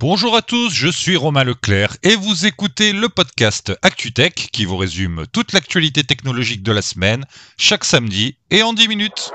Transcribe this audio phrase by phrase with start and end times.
[0.00, 4.76] Bonjour à tous, je suis Romain Leclerc et vous écoutez le podcast ActuTech qui vous
[4.76, 7.24] résume toute l'actualité technologique de la semaine,
[7.56, 9.32] chaque samedi et en 10 minutes.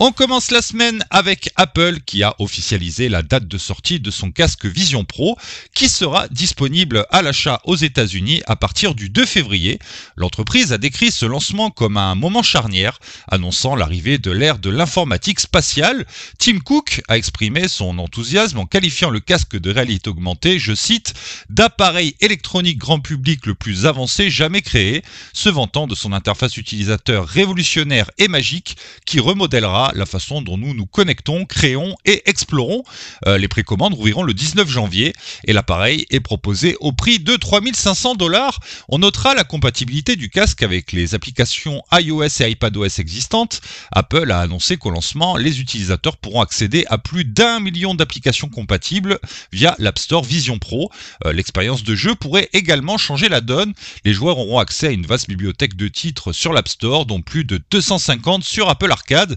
[0.00, 4.30] On commence la semaine avec Apple qui a officialisé la date de sortie de son
[4.30, 5.36] casque Vision Pro
[5.74, 9.80] qui sera disponible à l'achat aux États-Unis à partir du 2 février.
[10.14, 15.40] L'entreprise a décrit ce lancement comme un moment charnière, annonçant l'arrivée de l'ère de l'informatique
[15.40, 16.06] spatiale.
[16.38, 21.14] Tim Cook a exprimé son enthousiasme en qualifiant le casque de réalité augmentée, je cite,
[21.50, 27.26] d'appareil électronique grand public le plus avancé jamais créé, se vantant de son interface utilisateur
[27.26, 32.82] révolutionnaire et magique qui remodèlera la façon dont nous nous connectons, créons et explorons.
[33.26, 35.12] Euh, les précommandes rouvriront le 19 janvier
[35.44, 38.60] et l'appareil est proposé au prix de 3500 dollars.
[38.88, 43.60] On notera la compatibilité du casque avec les applications iOS et iPadOS existantes.
[43.92, 49.18] Apple a annoncé qu'au lancement, les utilisateurs pourront accéder à plus d'un million d'applications compatibles
[49.52, 50.90] via l'App Store Vision Pro.
[51.24, 53.72] Euh, l'expérience de jeu pourrait également changer la donne.
[54.04, 57.44] Les joueurs auront accès à une vaste bibliothèque de titres sur l'App Store, dont plus
[57.44, 59.36] de 250 sur Apple Arcade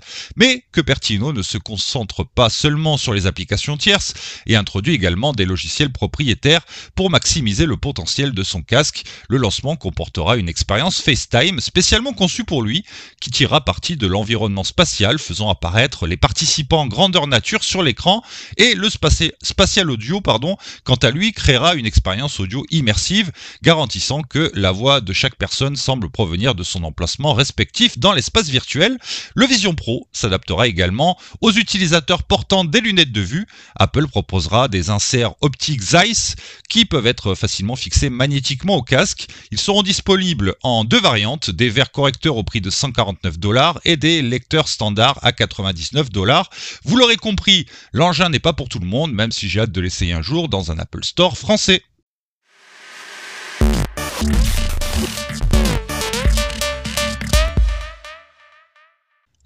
[0.71, 4.15] que Pertino ne se concentre pas seulement sur les applications tierces
[4.47, 9.03] et introduit également des logiciels propriétaires pour maximiser le potentiel de son casque.
[9.29, 12.83] Le lancement comportera une expérience FaceTime spécialement conçue pour lui,
[13.19, 18.23] qui tirera parti de l'environnement spatial, faisant apparaître les participants grandeur nature sur l'écran,
[18.57, 24.51] et le spatial audio, pardon, quant à lui, créera une expérience audio immersive, garantissant que
[24.55, 28.97] la voix de chaque personne semble provenir de son emplacement respectif dans l'espace virtuel.
[29.35, 33.47] Le Vision Pro, ça s'adaptera également aux utilisateurs portant des lunettes de vue.
[33.75, 36.35] Apple proposera des inserts optiques Zeiss
[36.69, 39.27] qui peuvent être facilement fixés magnétiquement au casque.
[39.51, 43.97] Ils seront disponibles en deux variantes, des verres correcteurs au prix de 149 dollars et
[43.97, 46.49] des lecteurs standards à 99 dollars.
[46.85, 49.81] Vous l'aurez compris, l'engin n'est pas pour tout le monde, même si j'ai hâte de
[49.81, 51.83] l'essayer un jour dans un Apple Store français.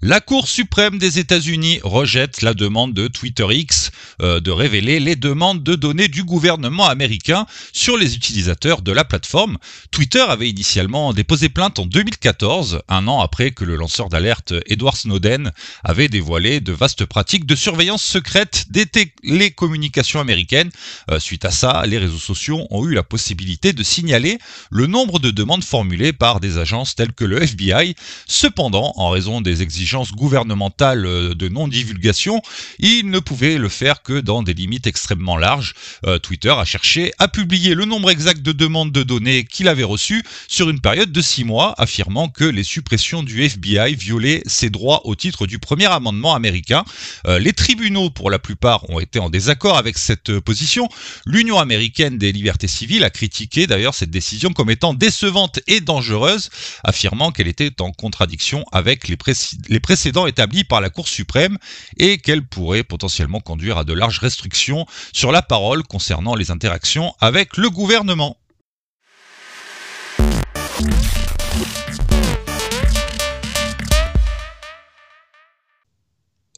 [0.08, 3.90] La Cour suprême des États-Unis rejette la demande de Twitter X
[4.22, 9.04] euh, de révéler les demandes de données du gouvernement américain sur les utilisateurs de la
[9.04, 9.58] plateforme.
[9.90, 14.96] Twitter avait initialement déposé plainte en 2014, un an après que le lanceur d'alerte Edward
[14.96, 15.50] Snowden
[15.82, 20.70] avait dévoilé de vastes pratiques de surveillance secrète des télécommunications américaines.
[21.10, 24.38] Euh, suite à ça, les réseaux sociaux ont eu la possibilité de signaler
[24.70, 27.96] le nombre de demandes formulées par des agences telles que le FBI.
[28.28, 32.42] Cependant, en raison des exigences gouvernementale euh, de non-divulgation,
[32.78, 35.74] il ne pouvait le faire que dans des limites extrêmement larges.
[36.06, 39.84] Euh, Twitter a cherché à publier le nombre exact de demandes de données qu'il avait
[39.84, 44.70] reçues sur une période de six mois, affirmant que les suppressions du FBI violaient ses
[44.70, 46.84] droits au titre du premier amendement américain.
[47.26, 50.88] Euh, les tribunaux, pour la plupart, ont été en désaccord avec cette position.
[51.26, 56.50] L'Union américaine des libertés civiles a critiqué d'ailleurs cette décision comme étant décevante et dangereuse,
[56.84, 61.58] affirmant qu'elle était en contradiction avec les, précédents établis par la Cour suprême
[61.96, 67.14] et qu'elle pourrait potentiellement conduire à de larges restrictions sur la parole concernant les interactions
[67.20, 68.36] avec le gouvernement.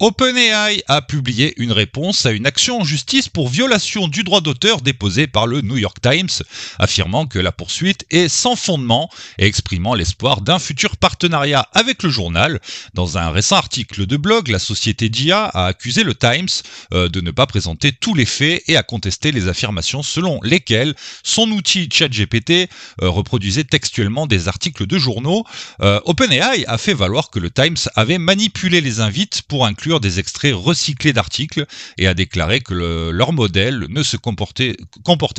[0.01, 4.81] OpenAI a publié une réponse à une action en justice pour violation du droit d'auteur
[4.81, 6.45] déposée par le New York Times,
[6.79, 12.11] affirmant que la poursuite est sans fondement et exprimant l'espoir d'un futur partenariat avec le
[12.11, 12.61] journal.
[12.95, 16.47] Dans un récent article de blog, la société DIA a accusé le Times
[16.95, 20.95] euh, de ne pas présenter tous les faits et a contesté les affirmations selon lesquelles
[21.25, 22.71] son outil ChatGPT
[23.03, 25.45] euh, reproduisait textuellement des articles de journaux.
[25.81, 30.19] Euh, OpenAI a fait valoir que le Times avait manipulé les invites pour inclure des
[30.19, 31.67] extraits recyclés d'articles
[31.97, 34.77] et a déclaré que leur modèle ne se comportait,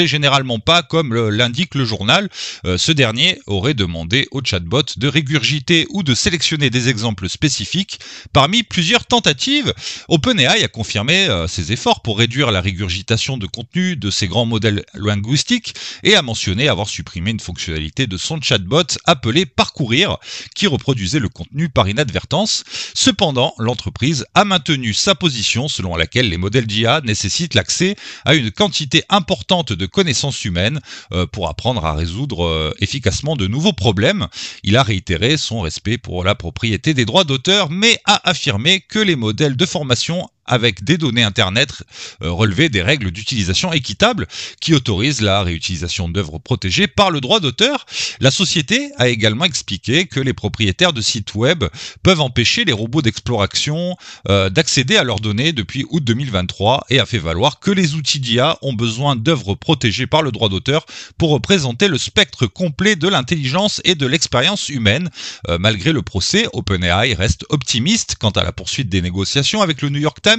[0.08, 2.30] généralement pas comme l'indique le journal.
[2.66, 8.00] Euh, ce dernier aurait demandé au chatbot de régurgiter ou de sélectionner des exemples spécifiques
[8.34, 9.74] parmi plusieurs tentatives.
[10.08, 14.46] OpenAI a confirmé euh, ses efforts pour réduire la régurgitation de contenu de ses grands
[14.46, 20.18] modèles linguistiques et a mentionné avoir supprimé une fonctionnalité de son chatbot appelé Parcourir
[20.56, 22.64] qui reproduisait le contenu par inadvertance.
[22.94, 27.96] Cependant, l'entreprise a maintenu sa position selon laquelle les modèles d'IA nécessitent l'accès
[28.26, 30.80] à une quantité importante de connaissances humaines
[31.14, 34.28] euh, pour apprendre à résoudre euh, efficacement de nouveaux problèmes.
[34.64, 39.00] Il a réitéré son respect pour la propriété des droits d'auteur, mais a affirmé que
[39.00, 41.84] les modèles de formation avec des données Internet
[42.22, 44.28] euh, relevées des règles d'utilisation équitable
[44.60, 47.86] qui autorisent la réutilisation d'œuvres protégées par le droit d'auteur.
[48.20, 51.64] La société a également expliqué que les propriétaires de sites web
[52.04, 53.96] peuvent empêcher les robots d'exploration
[54.28, 58.20] euh, d'accéder à leurs données depuis août 2023 et a fait valoir que les outils
[58.20, 60.86] d'IA ont besoin d'œuvres protégées par le droit d'auteur
[61.18, 65.10] pour représenter le spectre complet de l'intelligence et de l'expérience humaine.
[65.48, 69.90] Euh, malgré le procès, OpenAI reste optimiste quant à la poursuite des négociations avec le
[69.90, 70.39] New York Times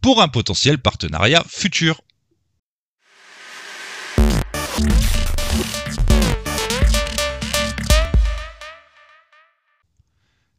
[0.00, 2.00] pour un potentiel partenariat futur.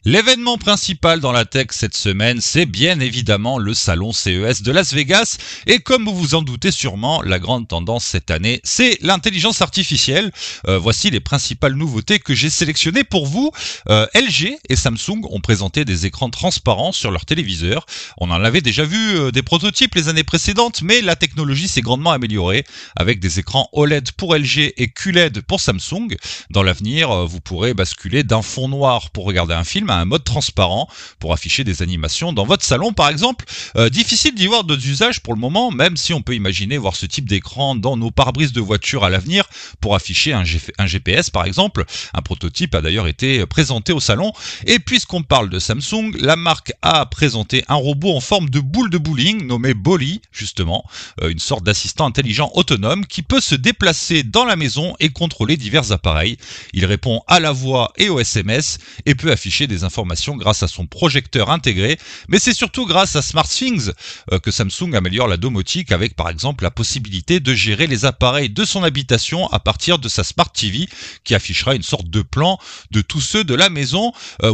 [0.03, 4.95] L'événement principal dans la tech cette semaine, c'est bien évidemment le salon CES de Las
[4.95, 5.37] Vegas.
[5.67, 10.31] Et comme vous vous en doutez sûrement, la grande tendance cette année, c'est l'intelligence artificielle.
[10.67, 13.51] Euh, voici les principales nouveautés que j'ai sélectionnées pour vous.
[13.89, 17.85] Euh, LG et Samsung ont présenté des écrans transparents sur leurs téléviseurs.
[18.17, 21.81] On en avait déjà vu euh, des prototypes les années précédentes, mais la technologie s'est
[21.81, 22.63] grandement améliorée
[22.95, 26.07] avec des écrans OLED pour LG et QLED pour Samsung.
[26.49, 30.87] Dans l'avenir, vous pourrez basculer d'un fond noir pour regarder un film un mode transparent
[31.19, 33.45] pour afficher des animations dans votre salon par exemple.
[33.75, 36.95] Euh, difficile d'y voir d'autres usages pour le moment, même si on peut imaginer voir
[36.95, 39.47] ce type d'écran dans nos pare-brises de voiture à l'avenir
[39.79, 40.43] pour afficher un,
[40.77, 41.85] un, GPS par exemple.
[42.13, 44.33] Un prototype a d'ailleurs été présenté au salon.
[44.65, 48.89] Et puisqu'on parle de Samsung, la marque a présenté un robot en forme de boule
[48.89, 50.85] de bowling nommé Bolly justement,
[51.21, 55.57] euh, une sorte d'assistant intelligent autonome qui peut se déplacer dans la maison et contrôler
[55.57, 56.37] divers appareils.
[56.73, 60.67] Il répond à la voix et au SMS et peut afficher des informations grâce à
[60.67, 61.97] son projecteur intégré,
[62.27, 63.91] mais c'est surtout grâce à SmartThings
[64.31, 68.49] euh, que Samsung améliore la domotique avec par exemple la possibilité de gérer les appareils
[68.49, 70.87] de son habitation à partir de sa Smart TV
[71.23, 72.57] qui affichera une sorte de plan
[72.91, 74.11] de tous ceux de la maison.
[74.43, 74.51] Euh,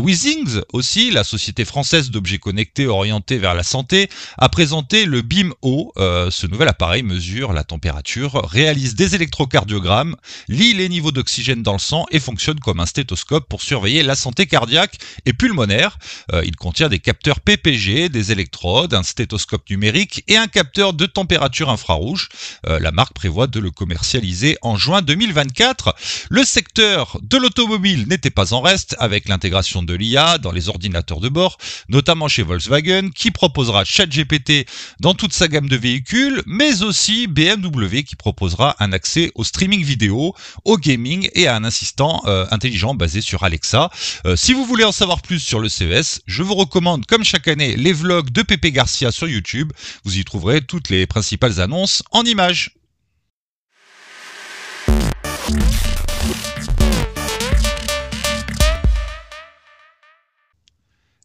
[0.73, 5.91] aussi, la société française d'objets connectés orientés vers la santé, a présenté le Beam O.
[5.97, 10.15] Euh, ce nouvel appareil mesure la température, réalise des électrocardiogrammes,
[10.47, 14.15] lit les niveaux d'oxygène dans le sang et fonctionne comme un stéthoscope pour surveiller la
[14.15, 15.97] santé cardiaque et pulmonaire.
[16.33, 21.05] Euh, il contient des capteurs PPG, des électrodes, un stéthoscope numérique et un capteur de
[21.05, 22.29] température infrarouge.
[22.67, 25.95] Euh, la marque prévoit de le commercialiser en juin 2024.
[26.29, 31.19] Le secteur de l'automobile n'était pas en reste avec l'intégration de l'IA dans les ordinateurs
[31.19, 31.57] de bord,
[31.89, 34.67] notamment chez Volkswagen qui proposera ChatGPT
[34.99, 39.83] dans toute sa gamme de véhicules, mais aussi BMW qui proposera un accès au streaming
[39.83, 40.33] vidéo,
[40.65, 43.89] au gaming et à un assistant euh, intelligent basé sur Alexa.
[44.35, 47.77] si vous voulez en savoir plus sur le CES, je vous recommande comme chaque année
[47.77, 49.71] les vlogs de Pépé Garcia sur YouTube.
[50.03, 52.71] Vous y trouverez toutes les principales annonces en images.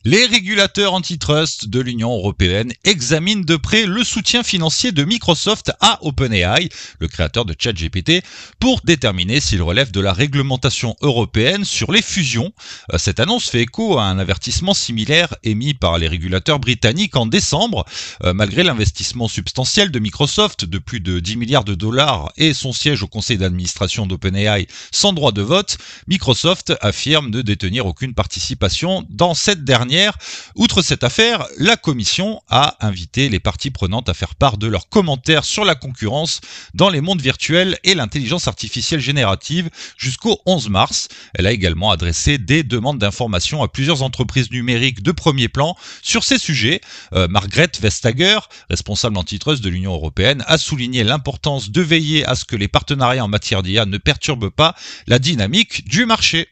[0.05, 6.01] Les régulateurs antitrust de l'Union européenne examinent de près le soutien financier de Microsoft à
[6.03, 8.25] OpenAI, le créateur de ChatGPT,
[8.59, 12.53] pour déterminer s'il relève de la réglementation européenne sur les fusions.
[12.93, 17.27] Euh, cette annonce fait écho à un avertissement similaire émis par les régulateurs britanniques en
[17.27, 17.85] décembre.
[18.25, 22.73] Euh, malgré l'investissement substantiel de Microsoft de plus de 10 milliards de dollars et son
[22.73, 25.79] siège au conseil d'administration d'OpenAI sans droit de vote,
[26.09, 29.92] Microsoft affirme ne détenir aucune participation dans cette dernière
[30.57, 34.89] Outre cette affaire, la commission a invité les parties prenantes à faire part de leurs
[34.89, 36.41] commentaires sur la concurrence
[36.75, 39.69] dans les mondes virtuels et l'intelligence artificielle générative
[39.99, 41.09] jusqu'au 11 mars.
[41.35, 46.25] Elle a également adressé des demandes d'information à plusieurs entreprises numériques de premier plan sur
[46.25, 46.81] ces sujets.
[47.13, 48.39] Euh, Margaret Vestager,
[48.71, 53.25] responsable antitrust de l'Union européenne, a souligné l'importance de veiller à ce que les partenariats
[53.25, 54.75] en matière d'IA ne perturbent pas
[55.07, 56.49] la dynamique du marché.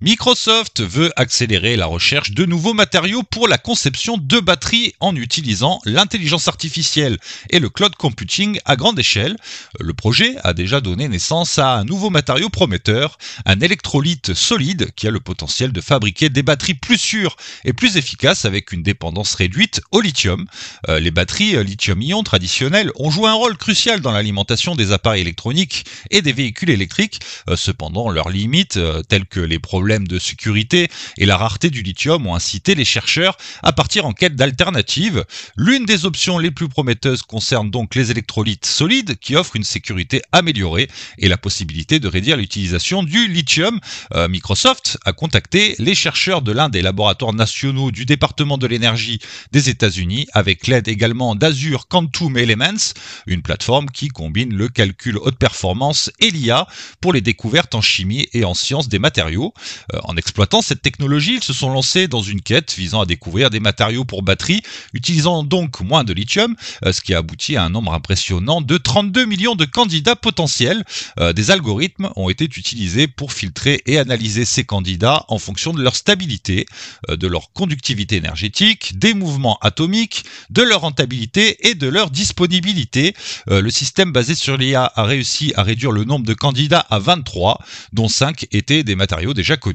[0.00, 5.80] Microsoft veut accélérer la recherche de nouveaux matériaux pour la conception de batteries en utilisant
[5.84, 7.18] l'intelligence artificielle
[7.50, 9.36] et le cloud computing à grande échelle.
[9.80, 15.08] Le projet a déjà donné naissance à un nouveau matériau prometteur, un électrolyte solide qui
[15.08, 19.34] a le potentiel de fabriquer des batteries plus sûres et plus efficaces avec une dépendance
[19.34, 20.46] réduite au lithium.
[20.88, 25.86] Euh, les batteries lithium-ion traditionnelles ont joué un rôle crucial dans l'alimentation des appareils électroniques
[26.12, 27.18] et des véhicules électriques.
[27.50, 31.70] Euh, cependant, leurs limites, euh, telles que les problèmes problèmes de sécurité et la rareté
[31.70, 35.24] du lithium ont incité les chercheurs à partir en quête d'alternatives.
[35.56, 40.20] L'une des options les plus prometteuses concerne donc les électrolytes solides qui offrent une sécurité
[40.30, 43.80] améliorée et la possibilité de réduire l'utilisation du lithium.
[44.12, 49.20] Euh, Microsoft a contacté les chercheurs de l'un des laboratoires nationaux du département de l'énergie
[49.52, 52.92] des États-Unis avec l'aide également d'Azure Quantum Elements,
[53.26, 56.66] une plateforme qui combine le calcul haute performance et l'IA
[57.00, 59.54] pour les découvertes en chimie et en sciences des matériaux.
[59.94, 63.50] Euh, en exploitant cette technologie, ils se sont lancés dans une quête visant à découvrir
[63.50, 67.64] des matériaux pour batteries, utilisant donc moins de lithium, euh, ce qui a abouti à
[67.64, 70.84] un nombre impressionnant de 32 millions de candidats potentiels.
[71.20, 75.82] Euh, des algorithmes ont été utilisés pour filtrer et analyser ces candidats en fonction de
[75.82, 76.66] leur stabilité,
[77.08, 83.14] de leur conductivité énergétique, des mouvements atomiques, de leur rentabilité et de leur disponibilité.
[83.46, 87.58] le système basé sur l'IA a réussi à réduire le nombre de candidats à 23,
[87.92, 89.67] dont 5 étaient des matériaux déjà connus.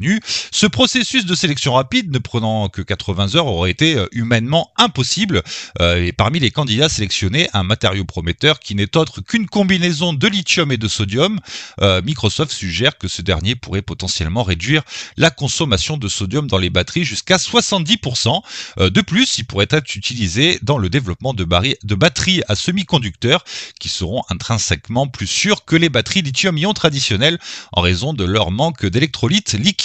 [0.52, 5.42] Ce processus de sélection rapide, ne prenant que 80 heures, aurait été euh, humainement impossible.
[5.82, 10.28] Euh, et parmi les candidats sélectionnés, un matériau prometteur qui n'est autre qu'une combinaison de
[10.28, 11.40] lithium et de sodium.
[11.82, 14.84] Euh, Microsoft suggère que ce dernier pourrait potentiellement réduire
[15.18, 18.42] la consommation de sodium dans les batteries jusqu'à 70%.
[18.80, 21.44] de plus, il pourrait être utilisé dans le développement de,
[21.84, 23.44] de batteries à semi-conducteurs
[23.80, 27.40] qui seront intrinsèquement plus sûres que les batteries lithium-ion traditionnelles
[27.72, 29.83] en raison de leur manque d'électrolytes liquides.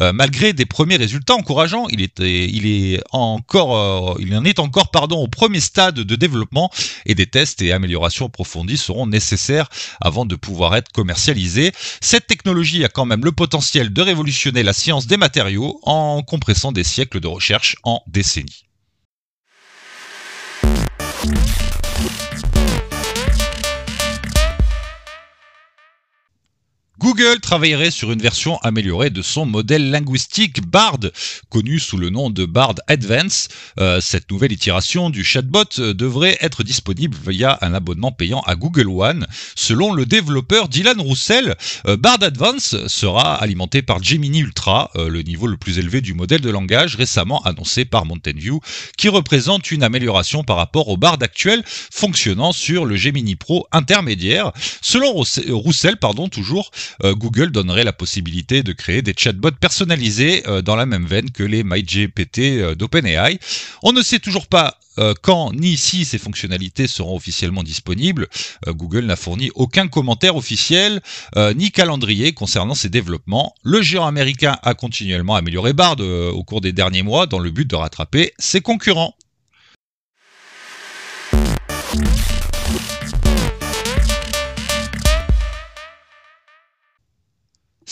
[0.00, 5.22] Euh, malgré des premiers résultats encourageants, il, est encore, euh, il en est encore pardon,
[5.22, 6.70] au premier stade de développement
[7.06, 9.68] et des tests et améliorations approfondies seront nécessaires
[10.00, 11.72] avant de pouvoir être commercialisés.
[12.00, 16.72] Cette technologie a quand même le potentiel de révolutionner la science des matériaux en compressant
[16.72, 18.64] des siècles de recherche en décennies.
[27.02, 31.12] Google travaillerait sur une version améliorée de son modèle linguistique BARD,
[31.48, 33.48] connu sous le nom de BARD Advance.
[33.80, 38.54] Euh, cette nouvelle itération du chatbot euh, devrait être disponible via un abonnement payant à
[38.54, 39.26] Google One.
[39.56, 41.56] Selon le développeur Dylan Roussel,
[41.88, 46.40] euh, BARD Advance sera alimenté par Gemini Ultra, le niveau le plus élevé du modèle
[46.40, 48.60] de langage récemment annoncé par Mountain View,
[48.96, 54.52] qui représente une amélioration par rapport au BARD actuel fonctionnant sur le Gemini Pro intermédiaire.
[54.80, 56.70] Selon Roussel, pardon, toujours,
[57.04, 61.30] euh, Google donnerait la possibilité de créer des chatbots personnalisés euh, dans la même veine
[61.30, 63.38] que les MyGPT euh, d'OpenAI.
[63.82, 64.78] On ne sait toujours pas
[65.22, 68.28] quand ni si ces fonctionnalités seront officiellement disponibles.
[68.66, 71.00] Google n'a fourni aucun commentaire officiel
[71.54, 73.54] ni calendrier concernant ces développements.
[73.62, 77.66] Le géant américain a continuellement amélioré Bard au cours des derniers mois dans le but
[77.66, 79.14] de rattraper ses concurrents.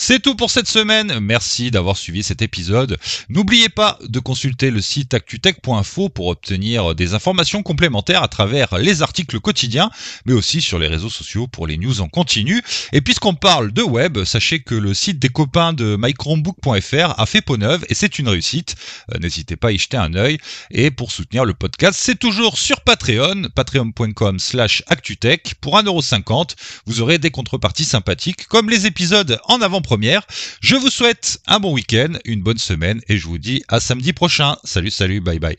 [0.03, 1.19] C'est tout pour cette semaine.
[1.19, 2.97] Merci d'avoir suivi cet épisode.
[3.29, 9.03] N'oubliez pas de consulter le site actutech.info pour obtenir des informations complémentaires à travers les
[9.03, 9.91] articles quotidiens,
[10.25, 12.63] mais aussi sur les réseaux sociaux pour les news en continu.
[12.93, 17.41] Et puisqu'on parle de web, sachez que le site des copains de mychromebook.fr a fait
[17.41, 18.75] peau neuve et c'est une réussite.
[19.13, 20.39] Euh, n'hésitez pas à y jeter un œil.
[20.71, 25.53] Et pour soutenir le podcast, c'est toujours sur Patreon, patreon.com slash actutech.
[25.61, 26.55] Pour 1,50€,
[26.87, 29.83] vous aurez des contreparties sympathiques comme les épisodes en avant
[30.61, 34.13] Je vous souhaite un bon week-end, une bonne semaine et je vous dis à samedi
[34.13, 34.55] prochain.
[34.63, 35.57] Salut, salut, bye bye.